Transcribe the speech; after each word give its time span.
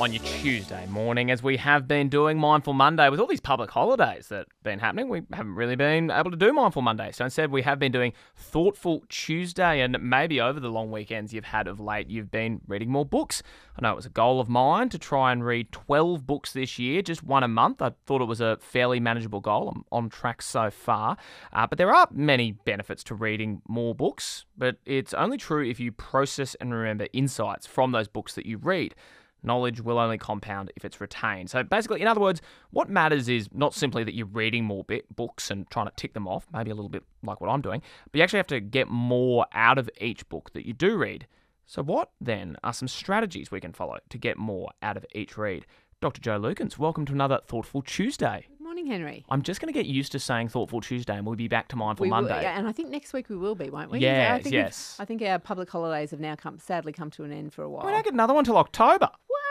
on 0.00 0.14
your 0.14 0.22
Tuesday 0.22 0.86
morning, 0.86 1.30
as 1.30 1.42
we 1.42 1.58
have 1.58 1.86
been 1.86 2.08
doing 2.08 2.38
Mindful 2.38 2.72
Monday 2.72 3.10
with 3.10 3.20
all 3.20 3.26
these 3.26 3.38
public 3.38 3.70
holidays 3.70 4.28
that 4.28 4.38
have 4.38 4.62
been 4.62 4.78
happening. 4.78 5.10
We 5.10 5.20
haven't 5.30 5.54
really 5.54 5.76
been 5.76 6.10
able 6.10 6.30
to 6.30 6.38
do 6.38 6.54
Mindful 6.54 6.80
Monday. 6.80 7.12
So 7.12 7.26
instead, 7.26 7.50
we 7.50 7.60
have 7.62 7.78
been 7.78 7.92
doing 7.92 8.14
Thoughtful 8.34 9.04
Tuesday. 9.10 9.82
And 9.82 10.00
maybe 10.00 10.40
over 10.40 10.58
the 10.58 10.70
long 10.70 10.90
weekends 10.90 11.34
you've 11.34 11.44
had 11.44 11.68
of 11.68 11.80
late, 11.80 12.08
you've 12.08 12.30
been 12.30 12.62
reading 12.66 12.90
more 12.90 13.04
books. 13.04 13.42
I 13.76 13.82
know 13.82 13.92
it 13.92 13.96
was 13.96 14.06
a 14.06 14.10
goal 14.10 14.40
of 14.40 14.48
mine 14.48 14.88
to 14.88 14.98
try 14.98 15.32
and 15.32 15.44
read 15.44 15.70
12 15.70 16.26
books 16.26 16.54
this 16.54 16.78
year, 16.78 17.02
just 17.02 17.22
one 17.22 17.42
a 17.42 17.48
month. 17.48 17.82
I 17.82 17.92
thought 18.06 18.22
it 18.22 18.26
was 18.26 18.40
a 18.40 18.56
fairly 18.58 19.00
manageable 19.00 19.40
goal. 19.40 19.68
I'm 19.68 19.84
on 19.92 20.08
track 20.08 20.40
so 20.40 20.70
far. 20.70 21.18
Uh, 21.52 21.66
but 21.66 21.76
there 21.76 21.94
are 21.94 22.08
many 22.10 22.52
benefits 22.52 23.04
to 23.04 23.14
reading 23.14 23.60
more 23.68 23.94
books, 23.94 24.46
but 24.56 24.76
it's 24.86 25.12
only 25.12 25.36
true 25.36 25.68
if 25.68 25.78
you 25.78 25.92
process 25.92 26.54
and 26.54 26.72
remember 26.72 27.06
insights 27.12 27.66
from 27.66 27.92
those 27.92 28.08
books 28.08 28.34
that 28.36 28.46
you 28.46 28.56
read. 28.56 28.94
Knowledge 29.42 29.80
will 29.80 29.98
only 29.98 30.18
compound 30.18 30.70
if 30.76 30.84
it's 30.84 31.00
retained. 31.00 31.50
So 31.50 31.62
basically, 31.62 32.00
in 32.02 32.06
other 32.08 32.20
words, 32.20 32.40
what 32.70 32.88
matters 32.90 33.28
is 33.28 33.48
not 33.52 33.74
simply 33.74 34.04
that 34.04 34.14
you're 34.14 34.26
reading 34.26 34.64
more 34.64 34.84
bit 34.84 35.14
books 35.14 35.50
and 35.50 35.68
trying 35.70 35.86
to 35.86 35.92
tick 35.96 36.12
them 36.14 36.28
off, 36.28 36.46
maybe 36.52 36.70
a 36.70 36.74
little 36.74 36.88
bit 36.90 37.02
like 37.22 37.40
what 37.40 37.48
I'm 37.50 37.60
doing, 37.62 37.82
but 38.12 38.18
you 38.18 38.22
actually 38.22 38.38
have 38.38 38.46
to 38.48 38.60
get 38.60 38.88
more 38.88 39.46
out 39.52 39.78
of 39.78 39.88
each 40.00 40.28
book 40.28 40.52
that 40.52 40.66
you 40.66 40.72
do 40.72 40.96
read. 40.96 41.26
So, 41.66 41.82
what 41.82 42.10
then 42.20 42.56
are 42.64 42.72
some 42.72 42.88
strategies 42.88 43.50
we 43.50 43.60
can 43.60 43.72
follow 43.72 43.98
to 44.08 44.18
get 44.18 44.36
more 44.36 44.70
out 44.82 44.96
of 44.96 45.06
each 45.14 45.38
read? 45.38 45.66
Dr. 46.00 46.20
Joe 46.20 46.40
Lukins, 46.40 46.78
welcome 46.78 47.04
to 47.06 47.12
another 47.12 47.40
Thoughtful 47.46 47.82
Tuesday. 47.82 48.46
Good 48.48 48.64
morning, 48.64 48.86
Henry. 48.86 49.24
I'm 49.28 49.42
just 49.42 49.60
going 49.60 49.70
to 49.72 49.78
get 49.78 49.84
used 49.86 50.12
to 50.12 50.18
saying 50.18 50.48
Thoughtful 50.48 50.80
Tuesday 50.80 51.14
and 51.14 51.26
we'll 51.26 51.36
be 51.36 51.46
back 51.46 51.68
to 51.68 51.76
Mindful 51.76 52.04
We 52.04 52.10
will- 52.10 52.22
Monday. 52.22 52.40
yeah, 52.42 52.58
and 52.58 52.66
I 52.66 52.72
think 52.72 52.88
next 52.88 53.12
week 53.12 53.28
we 53.28 53.36
will 53.36 53.54
be, 53.54 53.68
won't 53.68 53.90
we? 53.90 53.98
Yes, 53.98 54.40
I 54.40 54.42
think 54.42 54.52
yes. 54.54 54.96
I 54.98 55.04
think 55.04 55.20
our 55.22 55.38
public 55.38 55.68
holidays 55.70 56.10
have 56.12 56.18
now 56.20 56.36
come, 56.36 56.58
sadly 56.58 56.92
come 56.92 57.10
to 57.12 57.24
an 57.24 57.32
end 57.32 57.52
for 57.52 57.62
a 57.62 57.68
while. 57.70 57.84
We 57.84 57.92
don't 57.92 58.02
get 58.02 58.14
another 58.14 58.32
one 58.32 58.44
till 58.44 58.56
October. 58.56 59.10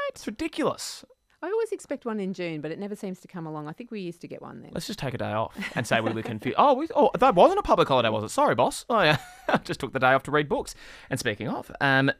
It's 0.09 0.27
ridiculous. 0.27 1.05
I 1.41 1.48
always 1.48 1.72
expect 1.72 2.05
one 2.05 2.20
in 2.20 2.34
June, 2.34 2.59
but 2.59 2.72
it 2.72 2.80
never 2.80 2.95
seems 2.95 3.22
to 3.22 3.27
come 3.27 3.45
along. 3.45 3.70
I 3.70 3.72
think 3.72 3.91
we 3.91 4.02
used 4.02 4.20
to 4.22 4.28
get 4.28 4.42
one 4.42 4.61
then. 4.61 4.72
Let's 4.73 4.88
just 4.88 5.00
take 5.00 5.14
a 5.14 5.17
day 5.17 5.31
off 5.31 5.56
and 5.75 5.88
say 5.88 6.02
we 6.02 6.11
were 6.11 6.22
confused. 6.22 6.58
Oh, 6.59 6.73
we, 6.73 6.88
oh, 6.94 7.11
that 7.17 7.34
wasn't 7.34 7.59
a 7.59 7.64
public 7.64 7.88
holiday, 7.88 8.09
was 8.09 8.25
it? 8.25 8.30
Sorry, 8.30 8.56
boss. 8.56 8.86
Oh, 8.89 9.02
yeah. 9.03 9.17
I 9.47 9.58
just 9.58 9.80
took 9.80 9.94
the 9.94 10.00
day 10.00 10.11
off 10.11 10.23
to 10.23 10.31
read 10.31 10.50
books. 10.50 10.75
And 11.09 11.17
speaking 11.17 11.47
of, 11.47 11.72
um, 11.80 12.11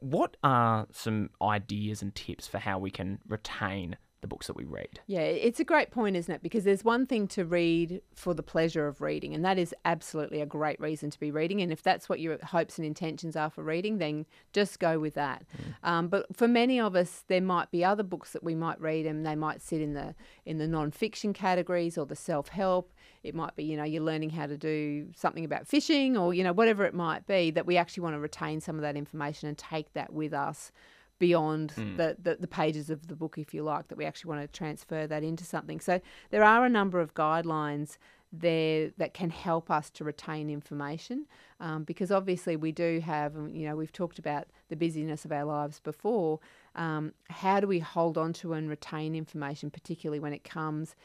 what 0.00 0.36
are 0.42 0.88
some 0.90 1.30
ideas 1.40 2.02
and 2.02 2.12
tips 2.14 2.48
for 2.48 2.58
how 2.58 2.78
we 2.78 2.90
can 2.90 3.20
retain 3.28 3.96
the 4.20 4.26
books 4.26 4.46
that 4.46 4.56
we 4.56 4.64
read? 4.64 5.00
Yeah, 5.06 5.20
it's 5.20 5.60
a 5.60 5.64
great 5.64 5.90
point, 5.90 6.16
isn't 6.16 6.32
it? 6.32 6.42
Because 6.42 6.64
there's 6.64 6.84
one 6.84 7.06
thing 7.06 7.28
to 7.28 7.44
read 7.44 8.00
for 8.14 8.34
the 8.34 8.42
pleasure 8.42 8.86
of 8.86 9.00
reading, 9.00 9.34
and 9.34 9.44
that 9.44 9.58
is 9.58 9.74
absolutely 9.84 10.40
a 10.40 10.46
great 10.46 10.80
reason 10.80 11.10
to 11.10 11.20
be 11.20 11.30
reading. 11.30 11.60
And 11.60 11.72
if 11.72 11.82
that's 11.82 12.08
what 12.08 12.20
your 12.20 12.38
hopes 12.42 12.78
and 12.78 12.86
intentions 12.86 13.36
are 13.36 13.50
for 13.50 13.62
reading, 13.62 13.98
then 13.98 14.26
just 14.52 14.78
go 14.78 14.98
with 14.98 15.14
that. 15.14 15.44
Um, 15.82 16.08
but 16.08 16.34
for 16.34 16.48
many 16.48 16.80
of 16.80 16.96
us, 16.96 17.24
there 17.28 17.40
might 17.40 17.70
be 17.70 17.84
other 17.84 18.02
books 18.02 18.32
that 18.32 18.42
we 18.42 18.54
might 18.54 18.80
read, 18.80 19.06
and 19.06 19.24
they 19.24 19.36
might 19.36 19.62
sit 19.62 19.80
in 19.80 19.94
the 19.94 20.14
in 20.44 20.58
the 20.58 20.66
non-fiction 20.66 21.32
categories 21.32 21.98
or 21.98 22.06
the 22.06 22.16
self-help. 22.16 22.92
It 23.22 23.34
might 23.34 23.56
be, 23.56 23.64
you 23.64 23.76
know, 23.76 23.84
you're 23.84 24.02
learning 24.02 24.30
how 24.30 24.46
to 24.46 24.56
do 24.56 25.08
something 25.14 25.44
about 25.44 25.66
fishing, 25.66 26.16
or 26.16 26.32
you 26.32 26.42
know, 26.42 26.52
whatever 26.52 26.84
it 26.84 26.94
might 26.94 27.26
be. 27.26 27.50
That 27.50 27.66
we 27.66 27.76
actually 27.76 28.02
want 28.02 28.14
to 28.14 28.20
retain 28.20 28.60
some 28.60 28.76
of 28.76 28.82
that 28.82 28.96
information 28.96 29.48
and 29.48 29.58
take 29.58 29.92
that 29.92 30.12
with 30.12 30.32
us 30.32 30.72
beyond 31.18 31.72
the, 31.96 32.16
the, 32.22 32.36
the 32.36 32.46
pages 32.46 32.90
of 32.90 33.08
the 33.08 33.16
book, 33.16 33.38
if 33.38 33.54
you 33.54 33.62
like, 33.62 33.88
that 33.88 33.96
we 33.96 34.04
actually 34.04 34.28
want 34.28 34.42
to 34.42 34.58
transfer 34.58 35.06
that 35.06 35.22
into 35.22 35.44
something. 35.44 35.80
So 35.80 36.00
there 36.30 36.44
are 36.44 36.64
a 36.64 36.68
number 36.68 37.00
of 37.00 37.14
guidelines 37.14 37.96
there 38.32 38.90
that 38.98 39.14
can 39.14 39.30
help 39.30 39.70
us 39.70 39.88
to 39.90 40.04
retain 40.04 40.50
information 40.50 41.26
um, 41.60 41.84
because 41.84 42.10
obviously 42.10 42.56
we 42.56 42.72
do 42.72 43.00
have, 43.00 43.34
you 43.34 43.66
know, 43.66 43.76
we've 43.76 43.92
talked 43.92 44.18
about 44.18 44.48
the 44.68 44.76
busyness 44.76 45.24
of 45.24 45.32
our 45.32 45.44
lives 45.44 45.80
before. 45.80 46.40
Um, 46.74 47.12
how 47.30 47.60
do 47.60 47.66
we 47.66 47.78
hold 47.78 48.18
on 48.18 48.32
to 48.34 48.52
and 48.52 48.68
retain 48.68 49.14
information, 49.14 49.70
particularly 49.70 50.20
when 50.20 50.32
it 50.32 50.44
comes 50.44 50.96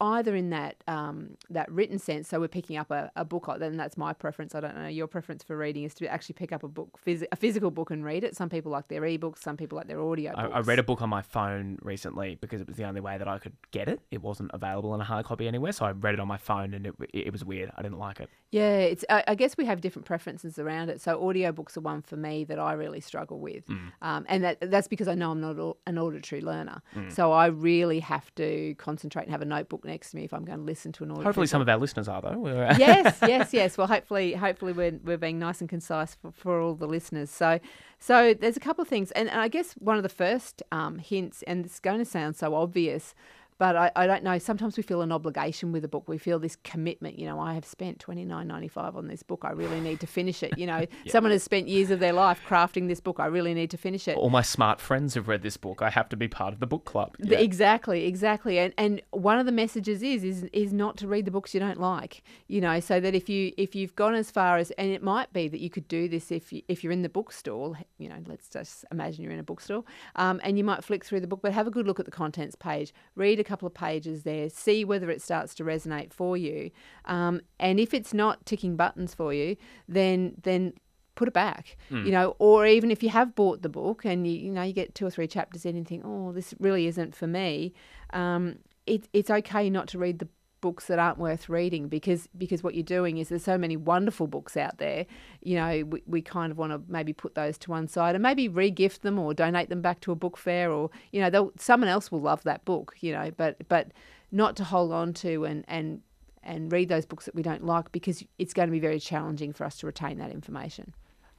either 0.00 0.34
in 0.36 0.50
that 0.50 0.82
um, 0.86 1.36
that 1.50 1.70
written 1.70 1.98
sense, 1.98 2.28
so 2.28 2.40
we're 2.40 2.48
picking 2.48 2.76
up 2.76 2.90
a, 2.90 3.10
a 3.16 3.24
book, 3.24 3.48
then 3.58 3.76
that's 3.76 3.96
my 3.96 4.12
preference. 4.12 4.54
I 4.54 4.60
don't 4.60 4.76
know 4.76 4.86
your 4.86 5.06
preference 5.06 5.42
for 5.42 5.56
reading 5.56 5.84
is 5.84 5.94
to 5.94 6.06
actually 6.06 6.34
pick 6.34 6.52
up 6.52 6.62
a 6.62 6.68
book, 6.68 6.98
phys- 7.04 7.26
a 7.32 7.36
physical 7.36 7.70
book, 7.70 7.90
and 7.90 8.04
read 8.04 8.24
it. 8.24 8.36
Some 8.36 8.48
people 8.48 8.70
like 8.70 8.88
their 8.88 9.02
ebooks, 9.02 9.38
some 9.38 9.56
people 9.56 9.76
like 9.76 9.88
their 9.88 10.00
audio. 10.00 10.32
I, 10.36 10.46
I 10.46 10.60
read 10.60 10.78
a 10.78 10.82
book 10.82 11.02
on 11.02 11.08
my 11.08 11.22
phone 11.22 11.78
recently 11.82 12.36
because 12.40 12.60
it 12.60 12.66
was 12.68 12.76
the 12.76 12.84
only 12.84 13.00
way 13.00 13.18
that 13.18 13.28
I 13.28 13.38
could 13.38 13.54
get 13.70 13.88
it. 13.88 14.00
It 14.10 14.22
wasn't 14.22 14.50
available 14.54 14.94
in 14.94 15.00
a 15.00 15.04
hard 15.04 15.26
copy 15.26 15.48
anywhere, 15.48 15.72
so 15.72 15.84
I 15.84 15.90
read 15.92 16.14
it 16.14 16.20
on 16.20 16.28
my 16.28 16.38
phone 16.38 16.74
and 16.74 16.86
it, 16.86 16.94
it 17.12 17.32
was 17.32 17.44
weird. 17.44 17.70
I 17.76 17.82
didn't 17.82 17.98
like 17.98 18.20
it. 18.20 18.28
Yeah, 18.50 18.78
it's. 18.78 19.04
I, 19.10 19.24
I 19.28 19.34
guess 19.34 19.56
we 19.56 19.64
have 19.66 19.80
different 19.80 20.06
preferences 20.06 20.58
around 20.58 20.88
it. 20.90 21.00
So 21.00 21.18
audiobooks 21.20 21.76
are 21.76 21.80
one 21.80 22.02
for 22.02 22.16
me 22.16 22.44
that 22.44 22.58
I 22.58 22.72
really 22.74 23.00
struggle 23.00 23.40
with, 23.40 23.64
um, 24.00 24.24
and 24.28 24.44
that 24.44 24.58
that's 24.70 24.88
because 24.88 25.08
I 25.08 25.14
know 25.14 25.30
I'm 25.32 25.40
not 25.40 25.76
an 25.86 25.98
auditory 25.98 26.40
learner. 26.40 26.82
So 27.08 27.32
I 27.32 27.46
really 27.46 28.00
have 28.00 28.34
to 28.36 28.74
concentrate 28.78 29.22
and 29.24 29.32
have 29.32 29.42
a 29.42 29.44
notebook 29.44 29.84
next 29.88 30.10
to 30.10 30.16
me 30.16 30.24
if 30.24 30.32
I'm 30.32 30.44
going 30.44 30.58
to 30.58 30.64
listen 30.64 30.92
to 30.92 31.04
an 31.04 31.10
auditory. 31.10 31.24
Hopefully, 31.24 31.46
some 31.48 31.60
of 31.60 31.68
our 31.68 31.76
listeners 31.78 32.06
are, 32.06 32.22
though. 32.22 32.46
Yes, 32.78 33.18
yes, 33.22 33.52
yes. 33.52 33.76
Well, 33.76 33.88
hopefully, 33.88 34.34
hopefully 34.34 34.72
we're, 34.72 34.98
we're 35.02 35.18
being 35.18 35.38
nice 35.38 35.60
and 35.60 35.68
concise 35.68 36.14
for, 36.14 36.30
for 36.30 36.60
all 36.60 36.74
the 36.74 36.86
listeners. 36.86 37.30
So, 37.30 37.58
so 37.98 38.34
there's 38.34 38.56
a 38.56 38.60
couple 38.60 38.82
of 38.82 38.88
things, 38.88 39.10
and, 39.12 39.28
and 39.28 39.40
I 39.40 39.48
guess 39.48 39.72
one 39.72 39.96
of 39.96 40.04
the 40.04 40.08
first 40.08 40.62
um, 40.70 40.98
hints, 40.98 41.42
and 41.42 41.64
it's 41.64 41.80
going 41.80 41.98
to 41.98 42.04
sound 42.04 42.36
so 42.36 42.54
obvious, 42.54 43.14
but 43.58 43.76
I, 43.76 43.90
I 43.96 44.06
don't 44.06 44.22
know. 44.22 44.38
Sometimes 44.38 44.76
we 44.76 44.82
feel 44.82 45.02
an 45.02 45.12
obligation 45.12 45.72
with 45.72 45.84
a 45.84 45.88
book. 45.88 46.08
We 46.08 46.18
feel 46.18 46.38
this 46.38 46.56
commitment. 46.56 47.18
You 47.18 47.26
know, 47.26 47.40
I 47.40 47.54
have 47.54 47.64
spent 47.64 47.98
twenty 47.98 48.24
nine 48.24 48.46
ninety 48.46 48.68
five 48.68 48.96
on 48.96 49.08
this 49.08 49.22
book. 49.22 49.42
I 49.44 49.50
really 49.50 49.80
need 49.80 50.00
to 50.00 50.06
finish 50.06 50.42
it. 50.42 50.56
You 50.56 50.66
know, 50.66 50.86
someone 51.08 51.32
has 51.32 51.42
spent 51.42 51.68
years 51.68 51.90
of 51.90 52.00
their 52.00 52.12
life 52.12 52.40
crafting 52.48 52.88
this 52.88 53.00
book. 53.00 53.18
I 53.18 53.26
really 53.26 53.54
need 53.54 53.70
to 53.70 53.76
finish 53.76 54.08
it. 54.08 54.16
All 54.16 54.30
my 54.30 54.42
smart 54.42 54.80
friends 54.80 55.14
have 55.14 55.28
read 55.28 55.42
this 55.42 55.56
book. 55.56 55.82
I 55.82 55.90
have 55.90 56.08
to 56.10 56.16
be 56.16 56.28
part 56.28 56.54
of 56.54 56.60
the 56.60 56.66
book 56.66 56.84
club. 56.84 57.16
Th- 57.18 57.40
Exactly, 57.40 58.06
exactly. 58.06 58.58
And 58.58 58.72
and 58.78 59.02
one 59.10 59.38
of 59.38 59.46
the 59.46 59.52
messages 59.52 60.02
is 60.02 60.22
is 60.22 60.44
is 60.52 60.72
not 60.72 60.96
to 60.98 61.08
read 61.08 61.24
the 61.24 61.30
books 61.30 61.52
you 61.54 61.60
don't 61.60 61.80
like. 61.80 62.22
You 62.46 62.60
know, 62.60 62.78
so 62.80 63.00
that 63.00 63.14
if 63.14 63.28
you 63.28 63.52
if 63.56 63.74
you've 63.74 63.96
gone 63.96 64.14
as 64.14 64.30
far 64.30 64.58
as 64.58 64.70
and 64.72 64.90
it 64.90 65.02
might 65.02 65.32
be 65.32 65.48
that 65.48 65.60
you 65.60 65.70
could 65.70 65.88
do 65.88 66.08
this 66.08 66.30
if 66.30 66.52
you, 66.52 66.62
if 66.68 66.84
you're 66.84 66.92
in 66.92 67.02
the 67.02 67.08
bookstore, 67.08 67.76
you 67.98 68.08
know, 68.08 68.16
let's 68.26 68.48
just 68.48 68.84
imagine 68.92 69.24
you're 69.24 69.32
in 69.32 69.38
a 69.40 69.42
bookstore, 69.42 69.84
um, 70.16 70.40
and 70.44 70.56
you 70.58 70.64
might 70.64 70.84
flick 70.84 71.04
through 71.04 71.20
the 71.20 71.26
book, 71.26 71.40
but 71.42 71.52
have 71.52 71.66
a 71.66 71.70
good 71.70 71.86
look 71.86 71.98
at 71.98 72.06
the 72.06 72.12
contents 72.12 72.54
page, 72.54 72.92
read 73.16 73.40
a 73.40 73.44
couple 73.48 73.66
of 73.66 73.74
pages 73.74 74.22
there, 74.22 74.48
see 74.48 74.84
whether 74.84 75.10
it 75.10 75.22
starts 75.22 75.54
to 75.56 75.64
resonate 75.64 76.12
for 76.12 76.36
you, 76.36 76.70
um, 77.06 77.40
and 77.58 77.80
if 77.80 77.94
it's 77.94 78.14
not 78.14 78.44
ticking 78.46 78.76
buttons 78.76 79.14
for 79.14 79.32
you, 79.32 79.56
then 79.88 80.34
then 80.42 80.74
put 81.14 81.26
it 81.26 81.34
back 81.34 81.76
you 81.90 82.12
know 82.12 82.36
or 82.38 82.64
even 82.64 82.92
if 82.92 83.02
you 83.02 83.08
have 83.08 83.34
bought 83.34 83.60
the 83.62 83.68
book 83.68 84.04
and 84.04 84.24
you, 84.24 84.34
you 84.34 84.52
know 84.52 84.62
you 84.62 84.72
get 84.72 84.94
two 84.94 85.04
or 85.04 85.10
three 85.10 85.26
chapters 85.26 85.66
in 85.66 85.76
and 85.76 85.88
think 85.88 86.04
oh 86.06 86.30
this 86.30 86.54
really 86.60 86.86
isn't 86.86 87.12
for 87.12 87.26
me 87.26 87.72
um, 88.12 88.60
it, 88.86 89.08
it's 89.12 89.28
okay 89.28 89.68
not 89.68 89.88
to 89.88 89.98
read 89.98 90.20
the 90.20 90.28
books 90.60 90.86
that 90.86 90.98
aren't 90.98 91.18
worth 91.18 91.48
reading 91.48 91.88
because 91.88 92.28
because 92.36 92.62
what 92.62 92.74
you're 92.74 92.82
doing 92.82 93.18
is 93.18 93.28
there's 93.28 93.44
so 93.44 93.58
many 93.58 93.76
wonderful 93.76 94.26
books 94.26 94.56
out 94.56 94.78
there 94.78 95.06
you 95.42 95.56
know 95.56 95.84
we, 95.84 96.02
we 96.06 96.22
kind 96.22 96.50
of 96.50 96.58
want 96.58 96.72
to 96.72 96.80
maybe 96.88 97.12
put 97.12 97.34
those 97.34 97.56
to 97.58 97.70
one 97.70 97.86
side 97.86 98.14
and 98.14 98.22
maybe 98.22 98.48
re-gift 98.48 99.02
them 99.02 99.18
or 99.18 99.32
donate 99.34 99.68
them 99.68 99.80
back 99.80 100.00
to 100.00 100.12
a 100.12 100.14
book 100.14 100.36
fair 100.36 100.70
or 100.70 100.90
you 101.12 101.20
know 101.20 101.52
someone 101.58 101.88
else 101.88 102.10
will 102.10 102.20
love 102.20 102.42
that 102.42 102.64
book 102.64 102.96
you 103.00 103.12
know 103.12 103.30
but 103.36 103.56
but 103.68 103.88
not 104.32 104.56
to 104.56 104.64
hold 104.64 104.92
on 104.92 105.12
to 105.12 105.44
and 105.44 105.64
and 105.68 106.00
and 106.42 106.72
read 106.72 106.88
those 106.88 107.04
books 107.04 107.24
that 107.26 107.34
we 107.34 107.42
don't 107.42 107.64
like 107.64 107.92
because 107.92 108.24
it's 108.38 108.54
going 108.54 108.68
to 108.68 108.72
be 108.72 108.80
very 108.80 109.00
challenging 109.00 109.52
for 109.52 109.64
us 109.64 109.76
to 109.76 109.86
retain 109.86 110.18
that 110.18 110.30
information 110.30 110.94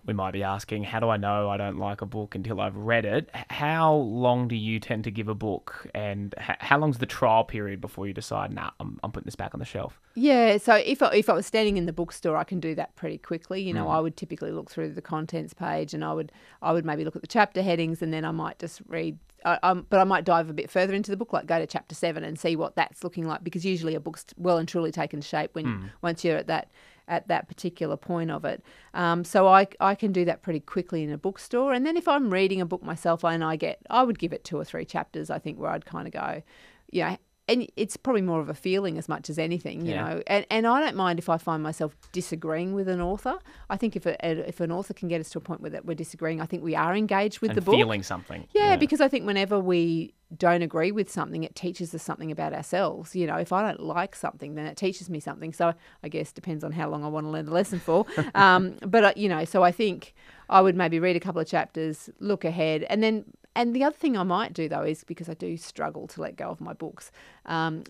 We 0.05 0.13
might 0.13 0.31
be 0.31 0.43
asking, 0.43 0.85
how 0.85 0.99
do 0.99 1.09
I 1.09 1.17
know 1.17 1.49
I 1.49 1.57
don't 1.57 1.77
like 1.77 2.01
a 2.01 2.05
book 2.05 2.33
until 2.33 2.61
I've 2.61 2.75
read 2.75 3.05
it? 3.05 3.29
How 3.49 3.93
long 3.93 4.47
do 4.47 4.55
you 4.55 4.79
tend 4.79 5.03
to 5.03 5.11
give 5.11 5.27
a 5.27 5.35
book, 5.35 5.87
and 5.93 6.33
how 6.37 6.79
long's 6.79 6.97
the 6.97 7.05
trial 7.05 7.43
period 7.43 7.81
before 7.81 8.07
you 8.07 8.13
decide, 8.13 8.51
nah, 8.51 8.71
I'm, 8.79 8.99
I'm 9.03 9.11
putting 9.11 9.25
this 9.25 9.35
back 9.35 9.53
on 9.53 9.59
the 9.59 9.65
shelf? 9.65 9.99
Yeah, 10.15 10.57
so 10.57 10.75
if 10.75 11.03
I, 11.03 11.13
if 11.13 11.29
I 11.29 11.33
was 11.33 11.45
standing 11.45 11.77
in 11.77 11.85
the 11.85 11.93
bookstore, 11.93 12.37
I 12.37 12.43
can 12.43 12.59
do 12.59 12.73
that 12.75 12.95
pretty 12.95 13.17
quickly. 13.17 13.61
You 13.61 13.73
know, 13.73 13.85
mm. 13.85 13.93
I 13.93 13.99
would 13.99 14.17
typically 14.17 14.51
look 14.51 14.69
through 14.71 14.93
the 14.93 15.01
contents 15.01 15.53
page, 15.53 15.93
and 15.93 16.03
I 16.03 16.13
would 16.13 16.31
I 16.61 16.71
would 16.71 16.85
maybe 16.85 17.05
look 17.05 17.15
at 17.15 17.21
the 17.21 17.27
chapter 17.27 17.61
headings, 17.61 18.01
and 18.01 18.13
then 18.13 18.25
I 18.25 18.31
might 18.31 18.57
just 18.57 18.81
read. 18.87 19.19
I 19.45 19.73
but 19.73 19.99
I 19.99 20.03
might 20.03 20.25
dive 20.25 20.49
a 20.49 20.53
bit 20.53 20.69
further 20.69 20.93
into 20.93 21.11
the 21.11 21.17
book, 21.17 21.31
like 21.31 21.45
go 21.45 21.59
to 21.59 21.67
chapter 21.67 21.95
seven 21.95 22.25
and 22.25 22.37
see 22.37 22.57
what 22.57 22.75
that's 22.75 23.03
looking 23.03 23.25
like, 23.25 23.43
because 23.43 23.63
usually 23.63 23.95
a 23.95 23.99
book's 23.99 24.25
well 24.37 24.57
and 24.57 24.67
truly 24.67 24.91
taken 24.91 25.21
shape 25.21 25.51
when 25.53 25.65
mm. 25.65 25.89
once 26.01 26.25
you're 26.25 26.35
at 26.37 26.47
that 26.47 26.69
at 27.09 27.27
that 27.27 27.47
particular 27.47 27.97
point 27.97 28.31
of 28.31 28.45
it. 28.45 28.63
Um, 28.93 29.25
so 29.25 29.47
I 29.47 29.67
I 29.79 29.95
can 29.95 30.13
do 30.13 30.23
that 30.25 30.41
pretty 30.41 30.61
quickly 30.61 31.03
in 31.03 31.11
a 31.11 31.17
bookstore, 31.17 31.73
and 31.73 31.85
then 31.85 31.97
if 31.97 32.07
I'm 32.07 32.31
reading 32.31 32.61
a 32.61 32.65
book 32.65 32.83
myself 32.83 33.25
and 33.25 33.43
I 33.43 33.57
get 33.57 33.79
I 33.89 34.03
would 34.03 34.19
give 34.19 34.31
it 34.31 34.43
two 34.45 34.57
or 34.57 34.63
three 34.63 34.85
chapters. 34.85 35.29
I 35.29 35.39
think 35.39 35.59
where 35.59 35.71
I'd 35.71 35.85
kind 35.85 36.07
of 36.07 36.13
go, 36.13 36.43
you 36.91 37.03
know, 37.03 37.17
and 37.49 37.67
it's 37.75 37.97
probably 37.97 38.21
more 38.21 38.39
of 38.39 38.47
a 38.49 38.53
feeling 38.53 38.97
as 38.97 39.09
much 39.09 39.29
as 39.29 39.37
anything, 39.39 39.85
you 39.85 39.93
Yeah. 39.93 40.03
know. 40.03 40.23
And 40.27 40.45
and 40.49 40.65
I 40.67 40.79
don't 40.79 40.95
mind 40.95 41.19
if 41.19 41.27
I 41.29 41.37
find 41.37 41.61
myself 41.63 41.95
disagreeing 42.11 42.73
with 42.73 42.87
an 42.87 43.01
author. 43.01 43.39
I 43.69 43.75
think 43.77 43.95
if 43.95 44.05
a, 44.05 44.13
if 44.47 44.59
an 44.59 44.71
author 44.71 44.93
can 44.93 45.07
get 45.09 45.19
us 45.19 45.29
to 45.31 45.37
a 45.39 45.41
point 45.41 45.61
where 45.61 45.71
that 45.71 45.85
we're 45.85 45.95
disagreeing, 45.95 46.39
I 46.41 46.45
think 46.45 46.63
we 46.63 46.75
are 46.75 46.95
engaged 46.95 47.39
with 47.41 47.51
and 47.51 47.57
the 47.57 47.61
book. 47.61 47.75
feeling 47.75 48.03
something. 48.03 48.47
Yeah, 48.53 48.75
because 48.77 49.01
I 49.01 49.07
think 49.07 49.25
whenever 49.25 49.59
we 49.59 50.13
don't 50.37 50.61
agree 50.61 50.91
with 50.91 51.09
something, 51.11 51.43
it 51.43 51.55
teaches 51.55 51.93
us 51.95 52.03
something 52.03 52.31
about 52.31 52.53
ourselves. 52.53 53.15
You 53.15 53.25
know, 53.25 53.37
if 53.37 53.51
I 53.51 53.63
don't 53.63 53.79
like 53.79 54.15
something, 54.15 54.53
then 54.55 54.67
it 54.67 54.77
teaches 54.77 55.09
me 55.09 55.19
something. 55.19 55.51
So 55.53 55.73
I 56.03 56.07
guess 56.07 56.31
depends 56.31 56.63
on 56.63 56.71
how 56.71 56.87
long 56.89 57.03
I 57.03 57.07
want 57.07 57.25
to 57.25 57.31
learn 57.31 57.45
the 57.45 57.53
lesson 57.53 57.79
for. 57.79 58.05
um, 58.35 58.75
but 58.85 59.03
uh, 59.03 59.13
you 59.15 59.27
know, 59.27 59.43
so 59.45 59.63
I 59.63 59.71
think 59.71 60.13
I 60.49 60.61
would 60.61 60.75
maybe 60.75 60.99
read 60.99 61.15
a 61.15 61.19
couple 61.19 61.41
of 61.41 61.47
chapters, 61.47 62.09
look 62.19 62.45
ahead, 62.45 62.83
and 62.91 63.01
then 63.01 63.25
and 63.55 63.75
the 63.75 63.83
other 63.83 63.95
thing 63.95 64.17
I 64.17 64.23
might 64.23 64.53
do 64.53 64.69
though 64.69 64.83
is 64.83 65.03
because 65.03 65.29
I 65.29 65.33
do 65.33 65.57
struggle 65.57 66.07
to 66.07 66.21
let 66.21 66.35
go 66.35 66.49
of 66.49 66.61
my 66.61 66.73
books, 66.73 67.11
um, 67.45 67.83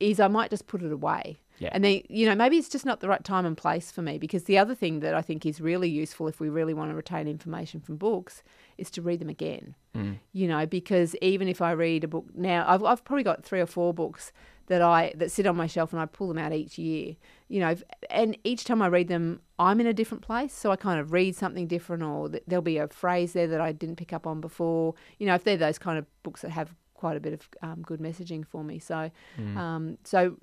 is 0.00 0.20
I 0.20 0.28
might 0.28 0.50
just 0.50 0.66
put 0.66 0.82
it 0.82 0.92
away. 0.92 1.38
Yeah. 1.58 1.68
And 1.72 1.84
then, 1.84 2.02
you 2.08 2.26
know, 2.26 2.34
maybe 2.34 2.56
it's 2.56 2.68
just 2.68 2.84
not 2.84 3.00
the 3.00 3.08
right 3.08 3.22
time 3.22 3.46
and 3.46 3.56
place 3.56 3.92
for 3.92 4.02
me 4.02 4.18
because 4.18 4.44
the 4.44 4.58
other 4.58 4.74
thing 4.74 5.00
that 5.00 5.14
I 5.14 5.22
think 5.22 5.46
is 5.46 5.60
really 5.60 5.88
useful 5.88 6.26
if 6.26 6.40
we 6.40 6.48
really 6.48 6.74
want 6.74 6.90
to 6.90 6.96
retain 6.96 7.28
information 7.28 7.80
from 7.80 7.96
books 7.96 8.42
is 8.76 8.90
to 8.92 9.02
read 9.02 9.20
them 9.20 9.28
again. 9.28 9.76
Mm. 9.94 10.18
You 10.32 10.48
know, 10.48 10.66
because 10.66 11.14
even 11.22 11.46
if 11.46 11.62
I 11.62 11.70
read 11.72 12.02
a 12.02 12.08
book 12.08 12.26
now, 12.34 12.64
I've, 12.66 12.82
I've 12.82 13.04
probably 13.04 13.22
got 13.22 13.44
three 13.44 13.60
or 13.60 13.66
four 13.66 13.94
books 13.94 14.32
that 14.66 14.80
I 14.82 15.12
that 15.16 15.30
sit 15.30 15.46
on 15.46 15.56
my 15.56 15.66
shelf 15.66 15.92
and 15.92 16.00
I 16.00 16.06
pull 16.06 16.28
them 16.28 16.38
out 16.38 16.52
each 16.52 16.78
year. 16.78 17.16
You 17.48 17.60
know, 17.60 17.74
and 18.10 18.36
each 18.44 18.64
time 18.64 18.80
I 18.82 18.86
read 18.88 19.08
them, 19.08 19.40
I'm 19.58 19.80
in 19.80 19.86
a 19.86 19.92
different 19.92 20.22
place, 20.22 20.52
so 20.52 20.70
I 20.72 20.76
kind 20.76 20.98
of 20.98 21.12
read 21.12 21.36
something 21.36 21.66
different, 21.66 22.02
or 22.02 22.30
there'll 22.46 22.62
be 22.62 22.78
a 22.78 22.88
phrase 22.88 23.32
there 23.34 23.46
that 23.48 23.60
I 23.60 23.72
didn't 23.72 23.96
pick 23.96 24.12
up 24.12 24.26
on 24.26 24.40
before. 24.40 24.94
You 25.18 25.26
know, 25.26 25.34
if 25.34 25.44
they're 25.44 25.56
those 25.56 25.78
kind 25.78 25.98
of 25.98 26.06
books 26.22 26.40
that 26.42 26.50
have 26.50 26.74
quite 26.94 27.16
a 27.16 27.20
bit 27.20 27.34
of 27.34 27.48
um, 27.62 27.82
good 27.82 28.00
messaging 28.00 28.46
for 28.46 28.64
me. 28.64 28.78
So, 28.78 29.10
Mm. 29.38 29.56
um, 29.56 29.98
so 30.04 30.36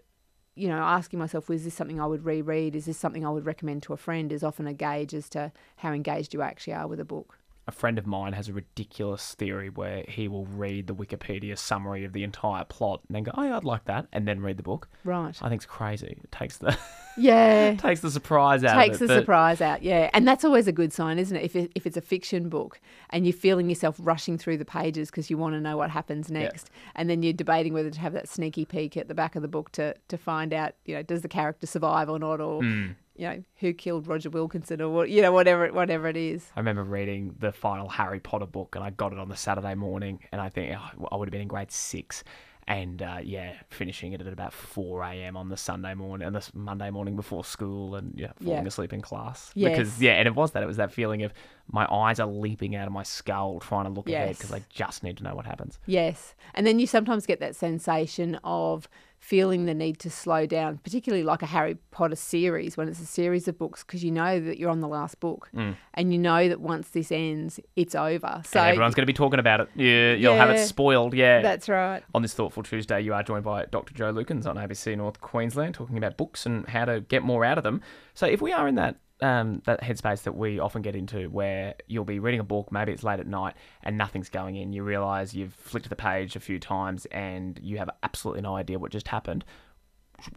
you 0.53 0.68
know, 0.68 0.77
asking 0.77 1.18
myself, 1.18 1.47
was 1.47 1.63
this 1.63 1.73
something 1.73 2.00
I 2.01 2.06
would 2.06 2.25
reread? 2.25 2.75
Is 2.75 2.85
this 2.85 2.97
something 2.97 3.25
I 3.25 3.29
would 3.29 3.45
recommend 3.45 3.83
to 3.83 3.94
a 3.94 3.97
friend? 3.97 4.31
Is 4.33 4.44
often 4.44 4.68
a 4.68 4.73
gauge 4.73 5.13
as 5.13 5.29
to 5.29 5.51
how 5.77 5.94
engaged 5.94 6.33
you 6.33 6.41
actually 6.41 6.73
are 6.73 6.88
with 6.88 7.00
a 7.00 7.06
book. 7.06 7.38
A 7.71 7.75
friend 7.75 7.97
of 7.97 8.06
mine 8.06 8.33
has 8.33 8.47
a 8.50 8.53
ridiculous 8.53 9.33
theory 9.35 9.69
where 9.69 10.03
he 10.07 10.27
will 10.27 10.45
read 10.45 10.88
the 10.88 10.95
Wikipedia 10.95 11.57
summary 11.57 12.03
of 12.06 12.13
the 12.13 12.23
entire 12.23 12.65
plot 12.65 13.01
and 13.07 13.15
then 13.15 13.23
go, 13.23 13.31
"Oh, 13.35 13.44
yeah, 13.44 13.57
I'd 13.57 13.63
like 13.63 13.85
that," 13.85 14.07
and 14.12 14.27
then 14.27 14.41
read 14.41 14.57
the 14.57 14.63
book. 14.63 14.88
Right. 15.03 15.35
I 15.41 15.50
think 15.50 15.59
it's 15.59 15.65
crazy. 15.65 16.19
It 16.23 16.31
takes 16.31 16.57
the 16.57 16.77
Yeah. 17.18 17.75
takes 17.75 18.00
the 18.01 18.12
surprise 18.12 18.63
out 18.63 18.75
takes 18.75 18.75
of 18.75 18.83
it. 18.83 18.89
Takes 18.89 19.00
the 19.00 19.07
but- 19.07 19.19
surprise 19.21 19.62
out, 19.62 19.83
yeah, 19.83 20.09
and 20.13 20.27
that's 20.27 20.44
always 20.45 20.68
a 20.68 20.71
good 20.71 20.94
sign, 20.94 21.19
isn't 21.19 21.35
it? 21.35 21.44
If 21.44 21.56
it, 21.56 21.71
if 21.75 21.85
it's 21.85 21.97
a 21.97 22.01
fiction 22.01 22.50
book 22.50 22.79
and 23.09 23.25
you're 23.25 23.33
feeling 23.33 23.69
yourself 23.69 23.97
rushing 24.00 24.38
through 24.38 24.57
the 24.57 24.65
pages 24.65 25.09
because 25.09 25.29
you 25.29 25.38
want 25.38 25.53
to 25.56 25.62
know 25.62 25.77
what 25.77 25.89
happens 25.89 26.29
next, 26.31 26.69
and 26.95 27.09
then 27.09 27.23
you're 27.23 27.33
debating 27.33 27.73
whether 27.73 27.89
to 27.89 28.00
have 28.00 28.13
that 28.13 28.27
sneaky 28.29 28.65
peek 28.65 28.95
at 28.97 29.07
the 29.07 29.15
back 29.15 29.35
of 29.35 29.41
the 29.41 29.47
book 29.47 29.71
to 29.73 29.95
to 30.07 30.18
find 30.18 30.53
out, 30.53 30.73
you 30.85 30.95
know, 30.95 31.03
does 31.03 31.21
the 31.21 31.27
character 31.29 31.68
survive 31.68 32.09
or 32.09 32.19
not, 32.19 32.39
or 32.41 32.62
Mm. 32.62 32.95
You 33.21 33.27
know, 33.27 33.44
who 33.57 33.71
killed 33.71 34.07
Roger 34.07 34.31
Wilkinson, 34.31 34.81
or 34.81 34.89
what, 34.89 35.09
you 35.12 35.21
know, 35.21 35.31
whatever 35.31 35.68
whatever 35.71 36.07
it 36.07 36.18
is. 36.18 36.50
I 36.56 36.59
remember 36.59 36.83
reading 36.83 37.35
the 37.38 37.51
final 37.51 37.88
Harry 37.88 38.19
Potter 38.19 38.47
book, 38.47 38.75
and 38.75 38.83
I 38.83 38.89
got 38.89 39.13
it 39.13 39.19
on 39.19 39.29
the 39.29 39.35
Saturday 39.38 39.75
morning, 39.75 40.19
and 40.31 40.41
I 40.41 40.50
think 40.50 40.75
oh, 40.75 41.07
I 41.12 41.15
would 41.15 41.27
have 41.27 41.31
been 41.31 41.41
in 41.41 41.47
grade 41.47 41.71
six, 41.71 42.23
and 42.68 43.00
uh, 43.03 43.19
yeah, 43.23 43.53
finishing 43.69 44.13
it 44.13 44.21
at 44.21 44.27
about 44.33 44.53
four 44.53 45.03
a.m. 45.03 45.38
on 45.38 45.50
the 45.50 45.57
Sunday 45.57 45.94
morning, 45.94 46.25
and 46.25 46.35
this 46.35 46.51
Monday 46.56 46.89
morning 46.89 47.15
before 47.15 47.45
school, 47.45 47.94
and 47.95 48.13
yeah, 48.18 48.31
falling 48.44 48.63
Yeah. 48.63 48.68
asleep 48.68 48.91
in 48.91 49.01
class. 49.01 49.51
Yes. 49.53 49.77
Because 49.77 50.01
yeah, 50.01 50.13
and 50.13 50.27
it 50.27 50.33
was 50.33 50.53
that. 50.53 50.63
It 50.63 50.68
was 50.68 50.77
that 50.77 50.91
feeling 50.91 51.21
of 51.21 51.31
my 51.71 51.85
eyes 51.94 52.19
are 52.19 52.27
leaping 52.27 52.75
out 52.75 52.88
of 52.88 52.94
my 52.94 53.03
skull, 53.03 53.59
trying 53.59 53.85
to 53.85 53.91
look 53.91 54.09
ahead 54.09 54.35
because 54.35 54.51
I 54.51 54.63
just 54.69 55.03
need 55.03 55.18
to 55.18 55.23
know 55.23 55.35
what 55.35 55.45
happens. 55.45 55.77
Yes. 55.85 56.33
And 56.56 56.65
then 56.65 56.79
you 56.79 56.88
sometimes 56.88 57.27
get 57.27 57.39
that 57.39 57.56
sensation 57.56 58.39
of 58.44 58.89
feeling 59.21 59.65
the 59.65 59.73
need 59.73 60.00
to 60.00 60.09
slow 60.09 60.47
down, 60.47 60.79
particularly 60.79 61.23
like 61.23 61.44
a 61.44 61.45
Harry 61.45 61.77
Potter 61.91 62.15
series 62.15 62.75
when 62.75 62.89
it's 62.89 63.00
a 63.00 63.06
series 63.06 63.47
of 63.47 63.57
books, 63.57 63.83
because 63.83 64.03
you 64.03 64.12
know 64.12 64.39
that 64.39 64.57
you're 64.57 64.69
on 64.69 64.81
the 64.81 64.88
last 64.88 65.19
book 65.19 65.47
mm. 65.56 65.75
and 65.94 66.12
you 66.12 66.18
know 66.18 66.50
that 66.50 66.59
once 66.59 66.89
this 66.89 67.12
ends, 67.12 67.59
it's 67.75 67.94
over. 67.94 68.41
So 68.44 68.59
and 68.59 68.69
everyone's 68.69 68.95
going 68.95 69.03
to 69.03 69.07
be 69.07 69.13
talking 69.13 69.39
about 69.39 69.62
it. 69.62 69.69
You, 69.75 70.18
you'll 70.19 70.35
have 70.35 70.50
it 70.50 70.65
spoiled. 70.65 71.13
Yeah. 71.13 71.41
that's 71.41 71.69
right. 71.69 72.03
On 72.15 72.23
this 72.23 72.33
Thoughtful 72.33 72.63
Tuesday, 72.63 73.00
you 73.01 73.13
are 73.13 73.21
joined 73.21 73.44
by 73.44 73.65
Dr. 73.65 73.94
Joe 73.94 74.12
Lukins 74.12 74.47
on 74.47 74.56
ABC 74.56 74.97
North 74.97 75.21
Queensland, 75.21 75.75
talking 75.75 75.97
about 75.97 76.18
books 76.18 76.47
and 76.47 76.68
how 76.68 76.85
to 76.85 77.01
get 77.01 77.21
more 77.21 77.45
out 77.45 77.59
of 77.59 77.63
them. 77.63 77.81
So, 78.15 78.25
if 78.25 78.41
we 78.41 78.51
are 78.51 78.68
in 78.68 78.75
that 78.75 78.97
um, 79.21 79.62
that 79.65 79.81
headspace 79.81 80.23
that 80.23 80.35
we 80.35 80.59
often 80.59 80.81
get 80.81 80.95
into, 80.95 81.29
where 81.29 81.75
you'll 81.88 82.06
be 82.06 82.19
reading 82.19 82.39
a 82.39 82.44
book, 82.44 82.71
maybe 82.71 82.91
it's 82.91 83.03
late 83.03 83.19
at 83.19 83.27
night, 83.27 83.56
and 83.83 83.97
nothing's 83.97 84.29
going 84.29 84.56
in, 84.56 84.73
you 84.73 84.83
realise 84.83 85.33
you've 85.33 85.53
flicked 85.53 85.89
the 85.89 85.95
page 85.95 86.35
a 86.35 86.39
few 86.39 86.59
times, 86.59 87.06
and 87.07 87.59
you 87.62 87.77
have 87.77 87.89
absolutely 88.03 88.41
no 88.41 88.56
idea 88.56 88.79
what 88.79 88.91
just 88.91 89.07
happened. 89.07 89.45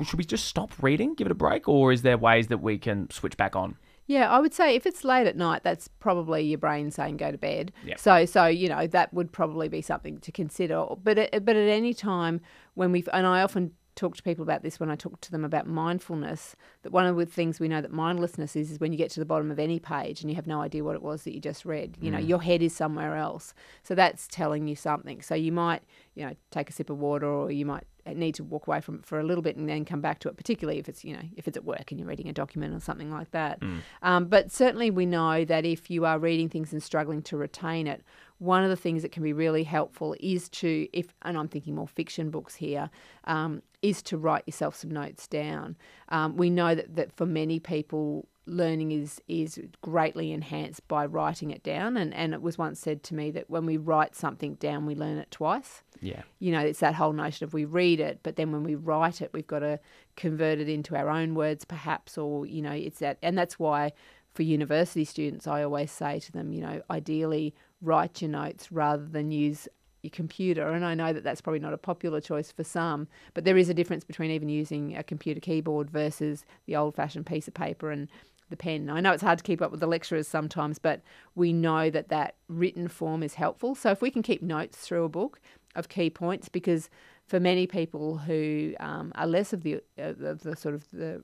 Should 0.03 0.19
we 0.19 0.25
just 0.25 0.47
stop 0.47 0.71
reading, 0.83 1.15
give 1.15 1.27
it 1.27 1.33
a 1.33 1.35
break, 1.35 1.69
or 1.69 1.93
is 1.93 2.03
there 2.03 2.17
ways 2.17 2.49
that 2.49 2.59
we 2.59 2.79
can 2.79 3.11
switch 3.11 3.37
back 3.37 3.55
on? 3.55 3.77
Yeah, 4.07 4.31
I 4.31 4.39
would 4.39 4.53
say 4.53 4.75
if 4.75 4.85
it's 4.85 5.03
late 5.03 5.27
at 5.27 5.37
night, 5.37 5.63
that's 5.63 5.89
probably 5.89 6.43
your 6.43 6.59
brain 6.59 6.91
saying 6.91 7.17
go 7.17 7.31
to 7.31 7.39
bed. 7.39 7.73
Yep. 7.85 7.99
So, 7.99 8.27
so 8.27 8.47
you 8.47 8.69
know 8.69 8.87
that 8.87 9.15
would 9.15 9.33
probably 9.33 9.69
be 9.69 9.81
something 9.81 10.19
to 10.19 10.33
consider. 10.33 10.85
But 11.03 11.19
at, 11.19 11.45
but 11.45 11.57
at 11.57 11.69
any 11.69 11.95
time 11.95 12.41
when 12.75 12.93
we've 12.93 13.09
and 13.15 13.27
I 13.27 13.43
often 13.43 13.73
talk 13.95 14.17
to 14.17 14.23
people 14.23 14.43
about 14.43 14.63
this 14.63 14.81
when 14.81 14.91
I 14.91 14.97
talk 14.97 15.21
to 15.23 15.31
them 15.31 15.45
about 15.45 15.67
mindfulness. 15.67 16.57
That 16.83 16.93
one 16.93 17.07
of 17.07 17.17
the 17.17 17.27
things 17.27 17.61
we 17.61 17.69
know 17.69 17.81
that 17.81 17.93
mindlessness 17.93 18.57
is 18.57 18.71
is 18.71 18.81
when 18.81 18.93
you 18.93 18.99
get 18.99 19.11
to 19.13 19.21
the 19.21 19.27
bottom 19.27 19.51
of 19.51 19.59
any 19.59 19.79
page 19.79 20.21
and 20.21 20.31
you 20.31 20.37
have 20.37 20.47
no 20.47 20.61
idea 20.61 20.85
what 20.85 20.97
it 20.97 21.03
was 21.03 21.23
that 21.25 21.35
you 21.35 21.41
just 21.41 21.65
read. 21.65 21.97
You 22.01 22.11
know, 22.11 22.19
your 22.19 22.43
head 22.43 22.63
is 22.63 22.75
somewhere 22.75 23.17
else. 23.17 23.55
So 23.83 23.95
that's 23.95 24.27
telling 24.29 24.67
you 24.67 24.77
something. 24.77 25.23
So 25.23 25.35
you 25.35 25.53
might 25.53 25.83
you 26.15 26.25
know 26.25 26.35
take 26.51 26.71
a 26.71 26.73
sip 26.73 26.91
of 26.91 26.99
water 26.99 27.27
or 27.27 27.51
you 27.51 27.67
might 27.67 27.85
need 28.13 28.35
to 28.35 28.45
walk 28.45 28.67
away 28.67 28.81
from 28.81 28.97
it 28.97 29.07
for 29.07 29.19
a 29.19 29.23
little 29.23 29.43
bit 29.43 29.57
and 29.57 29.69
then 29.69 29.85
come 29.85 30.01
back 30.01 30.19
to 30.19 30.29
it 30.29 30.37
particularly 30.37 30.79
if 30.79 30.89
it's 30.89 31.05
you 31.05 31.15
know 31.15 31.23
if 31.37 31.49
it's 31.49 31.57
at 31.57 31.65
work 31.65 31.91
and 31.91 31.99
you're 31.99 32.09
reading 32.09 32.29
a 32.29 32.33
document 32.33 32.75
or 32.75 32.81
something 32.81 33.11
like 33.11 33.31
that 33.31 33.59
um, 34.03 34.27
but 34.27 34.53
certainly 34.53 34.91
we 34.91 35.07
know 35.07 35.45
that 35.45 35.65
if 35.65 35.91
you 35.91 36.05
are 36.05 36.19
reading 36.19 36.49
things 36.49 36.73
and 36.73 36.83
struggling 36.83 37.23
to 37.23 37.37
retain 37.37 37.87
it 37.87 38.03
one 38.39 38.65
of 38.65 38.71
the 38.71 38.77
things 38.77 39.03
that 39.03 39.13
can 39.13 39.23
be 39.23 39.33
really 39.33 39.63
helpful 39.65 40.15
is 40.21 40.49
to 40.49 40.89
if 40.93 41.15
and 41.23 41.39
i'm 41.39 41.49
thinking 41.49 41.75
more 41.75 41.89
fiction 41.89 42.31
books 42.31 42.55
here 42.57 42.91
um, 43.25 43.63
is 43.83 44.03
to 44.03 44.17
write 44.19 44.43
yourself 44.47 44.75
some 44.75 44.91
notes 44.91 45.27
down 45.29 45.77
um, 46.09 46.37
we 46.37 46.51
know 46.51 46.75
that, 46.75 46.95
that 46.97 47.13
for 47.13 47.27
many 47.27 47.59
people 47.61 48.27
learning 48.47 48.93
is 48.93 49.21
is 49.27 49.59
greatly 49.81 50.31
enhanced 50.33 50.87
by 50.89 51.07
writing 51.07 51.51
it 51.51 51.63
down 51.63 51.97
and, 51.97 52.13
and 52.13 52.35
it 52.35 52.43
was 52.43 52.59
once 52.59 52.79
said 52.79 53.03
to 53.03 53.15
me 53.15 53.31
that 53.31 53.49
when 53.49 53.65
we 53.65 53.79
write 53.79 54.15
something 54.15 54.55
down 54.57 54.85
we 54.85 54.95
learn 54.95 55.17
it 55.17 55.31
twice 55.31 55.83
Yeah. 56.03 56.23
you 56.41 56.53
know, 56.53 56.61
it's 56.61 56.81
that 56.81 56.95
whole 56.95 57.15
notion 57.15 57.45
of 57.45 57.55
we 57.55 57.65
read 57.65 58.01
it, 58.01 58.21
but 58.23 58.37
then 58.37 58.53
when 58.53 58.63
we 58.63 58.75
write 58.75 59.23
it, 59.23 59.31
we've 59.33 59.47
got 59.47 59.61
to 59.61 59.81
convert 60.17 60.59
it 60.59 60.69
into 60.69 60.95
our 60.95 61.09
own 61.09 61.35
words, 61.35 61.65
perhaps, 61.65 62.19
or, 62.19 62.45
you 62.45 62.61
know, 62.61 62.73
it's 62.73 62.99
that. 62.99 63.17
And 63.23 63.39
that's 63.39 63.59
why 63.59 63.93
for 64.35 64.43
university 64.43 65.05
students, 65.05 65.47
I 65.47 65.63
always 65.63 65.91
say 65.91 66.19
to 66.21 66.33
them, 66.33 66.53
you 66.53 66.61
know, 66.61 66.83
ideally 66.91 67.55
write 67.81 68.21
your 68.21 68.31
notes 68.31 68.73
rather 68.73 69.05
than 69.05 69.31
use 69.31 69.69
your 70.03 70.11
computer. 70.11 70.69
And 70.71 70.85
I 70.85 70.95
know 70.95 71.13
that 71.13 71.25
that's 71.25 71.41
probably 71.41 71.61
not 71.61 71.73
a 71.73 71.79
popular 71.79 72.21
choice 72.21 72.53
for 72.53 72.65
some, 72.65 73.09
but 73.33 73.45
there 73.45 73.57
is 73.57 73.69
a 73.69 73.75
difference 73.75 74.05
between 74.05 74.31
even 74.31 74.49
using 74.49 74.97
a 74.97 75.03
computer 75.03 75.41
keyboard 75.41 75.91
versus 75.91 76.45
the 76.67 76.77
old 76.77 76.95
fashioned 76.95 77.27
piece 77.27 77.49
of 77.49 77.55
paper 77.55 77.91
and 77.91 78.09
the 78.51 78.57
pen. 78.57 78.91
I 78.91 79.01
know 79.01 79.13
it's 79.13 79.23
hard 79.23 79.39
to 79.39 79.45
keep 79.45 79.63
up 79.63 79.71
with 79.71 79.81
the 79.81 79.87
lecturers 79.87 80.29
sometimes, 80.29 80.79
but 80.79 81.01
we 81.35 81.53
know 81.53 81.89
that 81.91 82.09
that 82.09 82.35
written 82.49 82.89
form 82.89 83.23
is 83.23 83.35
helpful. 83.35 83.75
So 83.75 83.91
if 83.91 84.03
we 84.03 84.11
can 84.11 84.23
keep 84.23 84.43
notes 84.43 84.79
through 84.79 85.05
a 85.05 85.09
book 85.09 85.41
of 85.75 85.89
key 85.89 86.11
points, 86.11 86.49
because 86.49 86.91
for 87.27 87.41
many 87.41 87.67
people 87.67 88.19
who 88.19 88.75
um, 88.81 89.13
are 89.15 89.27
less 89.27 89.53
of 89.53 89.63
the 89.63 89.81
of 89.97 90.19
the 90.19 90.57
sort 90.57 90.75
of 90.75 90.85
the 90.93 91.23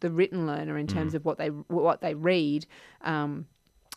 the 0.00 0.10
written 0.10 0.46
learner 0.46 0.78
in 0.78 0.86
terms 0.86 1.14
of 1.14 1.24
what 1.24 1.38
they 1.38 1.48
what 1.48 2.00
they 2.00 2.14
read. 2.14 2.66
Um, 3.02 3.46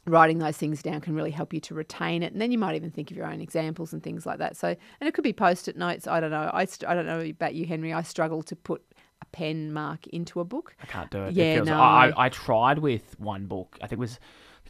writing 0.08 0.40
those 0.40 0.58
things 0.58 0.82
down 0.82 1.00
can 1.00 1.14
really 1.14 1.30
help 1.30 1.54
you 1.54 1.60
to 1.60 1.76
retain 1.76 2.24
it. 2.24 2.34
And 2.34 2.42
then 2.42 2.52
you 2.52 2.58
might 2.58 2.76
even 2.76 2.90
think 2.90 3.12
of 3.12 3.18
your 3.18 3.28
own 3.28 3.40
examples 3.40 3.94
and 3.94 4.02
things 4.02 4.26
like 4.26 4.40
that. 4.40 4.58
So 4.58 4.70
and 4.70 5.08
it 5.08 5.14
could 5.14 5.24
be 5.24 5.34
post-it 5.34 5.78
notes. 5.78 6.08
I 6.08 6.20
don't 6.20 6.32
know. 6.32 6.50
I, 6.52 6.66
st- 6.66 6.90
I 6.90 6.96
don't 6.96 7.06
know 7.06 7.20
about 7.20 7.54
you 7.54 7.66
henry. 7.66 7.94
I 7.94 8.02
struggle 8.02 8.42
to 8.44 8.56
put 8.56 8.82
a 9.22 9.26
pen 9.26 9.72
mark 9.72 10.08
into 10.08 10.40
a 10.40 10.46
book 10.46 10.76
I 10.82 10.86
can't 10.86 11.10
do 11.12 11.24
it. 11.24 11.34
Yeah, 11.34 11.44
it 11.44 11.56
feels, 11.56 11.68
no. 11.68 11.80
I, 11.80 12.12
I 12.16 12.30
tried 12.30 12.80
with 12.80 13.20
one 13.20 13.46
book. 13.46 13.78
I 13.82 13.88
think 13.88 13.94
it 13.94 14.00
was 14.00 14.20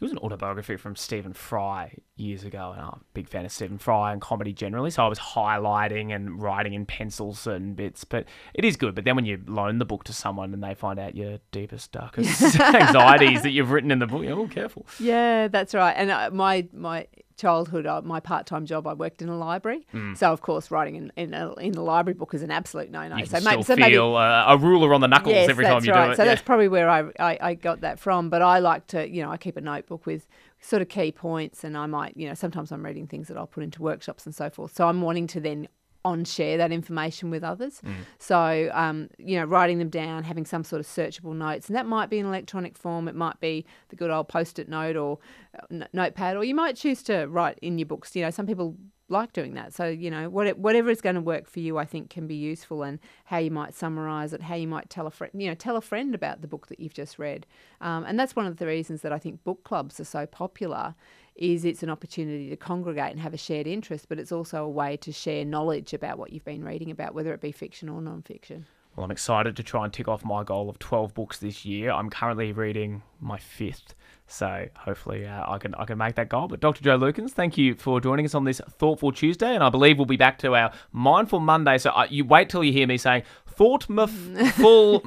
it 0.02 0.06
was 0.06 0.12
an 0.12 0.18
autobiography 0.18 0.76
from 0.76 0.96
Stephen 0.96 1.32
Fry 1.32 1.96
years 2.16 2.42
ago, 2.42 2.72
and 2.72 2.80
I'm 2.80 2.88
a 2.88 3.00
big 3.14 3.28
fan 3.28 3.44
of 3.44 3.52
Stephen 3.52 3.78
Fry 3.78 4.12
and 4.12 4.20
comedy 4.20 4.52
generally. 4.52 4.90
So 4.90 5.04
I 5.04 5.08
was 5.08 5.20
highlighting 5.20 6.12
and 6.12 6.42
writing 6.42 6.74
in 6.74 6.86
pencils 6.86 7.38
certain 7.38 7.74
bits. 7.74 8.02
But 8.02 8.24
it 8.52 8.64
is 8.64 8.76
good. 8.76 8.96
But 8.96 9.04
then 9.04 9.14
when 9.14 9.26
you 9.26 9.40
loan 9.46 9.78
the 9.78 9.84
book 9.84 10.02
to 10.04 10.12
someone 10.12 10.52
and 10.52 10.60
they 10.60 10.74
find 10.74 10.98
out 10.98 11.14
your 11.14 11.38
deepest, 11.52 11.92
darkest 11.92 12.42
anxieties 12.60 13.42
that 13.42 13.50
you've 13.50 13.70
written 13.70 13.92
in 13.92 14.00
the 14.00 14.08
book, 14.08 14.24
you're 14.24 14.36
all 14.36 14.48
careful. 14.48 14.86
Yeah, 14.98 15.46
that's 15.46 15.72
right. 15.72 15.92
And 15.92 16.10
uh, 16.10 16.30
my 16.32 16.66
my 16.72 17.06
childhood, 17.36 17.86
uh, 17.86 18.02
my 18.02 18.20
part 18.20 18.46
time 18.46 18.66
job, 18.66 18.86
I 18.86 18.94
worked 18.94 19.22
in 19.22 19.28
a 19.28 19.36
library. 19.36 19.86
So 20.14 20.32
of 20.32 20.40
course, 20.40 20.70
writing 20.70 20.96
in 20.96 21.12
in, 21.16 21.34
a, 21.34 21.52
in 21.54 21.72
the 21.72 21.82
library 21.82 22.14
book 22.14 22.34
is 22.34 22.42
an 22.42 22.50
absolute 22.50 22.90
no 22.90 23.06
no. 23.08 23.24
So, 23.24 23.38
still 23.38 23.62
so 23.62 23.76
maybe 23.76 23.92
feel 23.92 24.16
uh, 24.16 24.44
a 24.48 24.56
ruler 24.56 24.94
on 24.94 25.00
the 25.00 25.08
knuckles 25.08 25.34
yes, 25.34 25.48
every 25.48 25.64
time 25.64 25.84
you 25.84 25.92
right. 25.92 26.06
do 26.06 26.12
it. 26.12 26.16
So 26.16 26.22
yeah. 26.22 26.30
that's 26.30 26.42
probably 26.42 26.68
where 26.68 26.88
I, 26.88 27.10
I 27.18 27.38
I 27.40 27.54
got 27.54 27.80
that 27.80 27.98
from. 27.98 28.30
But 28.30 28.42
I 28.42 28.58
like 28.58 28.86
to, 28.88 29.08
you 29.08 29.22
know, 29.22 29.30
I 29.30 29.36
keep 29.36 29.56
a 29.56 29.60
notebook 29.60 30.06
with 30.06 30.26
sort 30.60 30.82
of 30.82 30.88
key 30.88 31.12
points, 31.12 31.64
and 31.64 31.76
I 31.76 31.86
might, 31.86 32.16
you 32.16 32.28
know, 32.28 32.34
sometimes 32.34 32.72
I'm 32.72 32.84
reading 32.84 33.06
things 33.06 33.28
that 33.28 33.36
I'll 33.36 33.46
put 33.46 33.64
into 33.64 33.82
workshops 33.82 34.26
and 34.26 34.34
so 34.34 34.50
forth. 34.50 34.74
So 34.74 34.86
I'm 34.88 35.00
wanting 35.00 35.26
to 35.28 35.40
then 35.40 35.68
on 36.04 36.24
share 36.24 36.56
that 36.58 36.72
information 36.72 37.30
with 37.30 37.44
others. 37.44 37.80
Mm. 37.84 37.94
So, 38.18 38.70
um, 38.72 39.08
you 39.18 39.38
know, 39.38 39.44
writing 39.44 39.78
them 39.78 39.88
down, 39.88 40.24
having 40.24 40.44
some 40.44 40.64
sort 40.64 40.80
of 40.80 40.86
searchable 40.86 41.34
notes, 41.34 41.68
and 41.68 41.76
that 41.76 41.86
might 41.86 42.10
be 42.10 42.18
in 42.18 42.26
electronic 42.26 42.76
form. 42.76 43.08
It 43.08 43.14
might 43.14 43.40
be 43.40 43.64
the 43.88 43.96
good 43.96 44.10
old 44.10 44.28
post-it 44.28 44.68
note 44.68 44.96
or 44.96 45.18
uh, 45.56 45.66
n- 45.70 45.88
notepad, 45.92 46.36
or 46.36 46.44
you 46.44 46.54
might 46.54 46.76
choose 46.76 47.02
to 47.04 47.26
write 47.26 47.58
in 47.62 47.78
your 47.78 47.86
books. 47.86 48.16
You 48.16 48.22
know, 48.22 48.30
some 48.30 48.46
people 48.46 48.76
like 49.08 49.32
doing 49.32 49.54
that. 49.54 49.72
So, 49.74 49.86
you 49.86 50.10
know, 50.10 50.28
what, 50.28 50.58
whatever 50.58 50.90
is 50.90 51.00
going 51.00 51.14
to 51.14 51.20
work 51.20 51.46
for 51.46 51.60
you, 51.60 51.78
I 51.78 51.84
think 51.84 52.10
can 52.10 52.26
be 52.26 52.34
useful 52.34 52.82
and 52.82 52.98
how 53.26 53.38
you 53.38 53.50
might 53.50 53.74
summarize 53.74 54.32
it, 54.32 54.42
how 54.42 54.54
you 54.54 54.66
might 54.66 54.90
tell 54.90 55.06
a 55.06 55.10
friend, 55.10 55.32
you 55.36 55.48
know, 55.48 55.54
tell 55.54 55.76
a 55.76 55.80
friend 55.82 56.14
about 56.14 56.40
the 56.40 56.48
book 56.48 56.68
that 56.68 56.80
you've 56.80 56.94
just 56.94 57.18
read. 57.18 57.46
Um, 57.80 58.04
and 58.04 58.18
that's 58.18 58.34
one 58.34 58.46
of 58.46 58.56
the 58.56 58.66
reasons 58.66 59.02
that 59.02 59.12
I 59.12 59.18
think 59.18 59.44
book 59.44 59.62
clubs 59.64 60.00
are 60.00 60.04
so 60.04 60.26
popular 60.26 60.94
is 61.34 61.64
it's 61.64 61.82
an 61.82 61.90
opportunity 61.90 62.50
to 62.50 62.56
congregate 62.56 63.12
and 63.12 63.20
have 63.20 63.34
a 63.34 63.38
shared 63.38 63.66
interest, 63.66 64.08
but 64.08 64.18
it's 64.18 64.32
also 64.32 64.64
a 64.64 64.68
way 64.68 64.96
to 64.98 65.12
share 65.12 65.44
knowledge 65.44 65.94
about 65.94 66.18
what 66.18 66.32
you've 66.32 66.44
been 66.44 66.64
reading 66.64 66.90
about, 66.90 67.14
whether 67.14 67.32
it 67.32 67.40
be 67.40 67.52
fiction 67.52 67.88
or 67.88 68.00
non-fiction. 68.00 68.66
Well, 68.94 69.04
I'm 69.04 69.10
excited 69.10 69.56
to 69.56 69.62
try 69.62 69.84
and 69.84 69.92
tick 69.92 70.06
off 70.06 70.22
my 70.22 70.44
goal 70.44 70.68
of 70.68 70.78
12 70.78 71.14
books 71.14 71.38
this 71.38 71.64
year. 71.64 71.90
I'm 71.90 72.10
currently 72.10 72.52
reading 72.52 73.02
my 73.20 73.38
fifth, 73.38 73.94
so 74.26 74.66
hopefully 74.76 75.26
uh, 75.26 75.50
I 75.50 75.56
can 75.56 75.74
I 75.76 75.86
can 75.86 75.96
make 75.96 76.16
that 76.16 76.28
goal. 76.28 76.46
But 76.46 76.60
Dr. 76.60 76.84
Joe 76.84 76.98
Lukins, 76.98 77.30
thank 77.30 77.56
you 77.56 77.74
for 77.74 78.02
joining 78.02 78.26
us 78.26 78.34
on 78.34 78.44
this 78.44 78.60
Thoughtful 78.68 79.12
Tuesday, 79.12 79.54
and 79.54 79.64
I 79.64 79.70
believe 79.70 79.96
we'll 79.96 80.04
be 80.04 80.18
back 80.18 80.36
to 80.40 80.54
our 80.54 80.72
Mindful 80.92 81.40
Monday. 81.40 81.78
So 81.78 81.88
uh, 81.90 82.06
you 82.10 82.26
wait 82.26 82.50
till 82.50 82.62
you 82.62 82.72
hear 82.72 82.86
me 82.86 82.98
saying 82.98 83.22
Thoughtful 83.46 83.96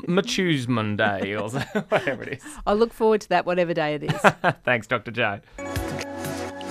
Machoosman 0.08 0.68
Monday 0.68 1.36
or 1.36 1.50
whatever 1.90 2.24
it 2.24 2.40
is. 2.40 2.44
I 2.66 2.74
look 2.74 2.92
forward 2.92 3.22
to 3.22 3.30
that, 3.30 3.46
whatever 3.46 3.76
day 3.76 3.94
it 3.96 4.04
is. 4.04 4.22
Thanks, 4.64 4.88
Dr. 4.88 5.12
Joe. 5.12 5.42